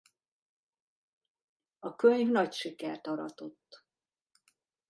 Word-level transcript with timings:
A 1.79 1.95
könyv 1.95 2.31
nagy 2.31 2.53
sikert 2.53 3.07
aratott. 3.07 3.85